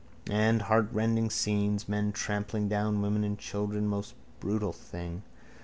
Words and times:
And 0.31 0.63
heartrending 0.63 1.29
scenes. 1.29 1.87
Men 1.87 2.11
trampling 2.11 2.67
down 2.67 3.03
women 3.03 3.23
and 3.23 3.37
children. 3.37 3.85
Most 3.87 4.15
brutal 4.39 4.73
thing. 4.73 5.21